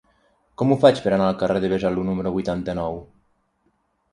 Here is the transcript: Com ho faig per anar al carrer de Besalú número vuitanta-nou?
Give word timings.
Com 0.61 0.71
ho 0.71 0.77
faig 0.85 1.01
per 1.03 1.11
anar 1.17 1.27
al 1.33 1.37
carrer 1.43 1.61
de 1.65 1.71
Besalú 1.75 2.07
número 2.09 2.33
vuitanta-nou? 2.39 2.99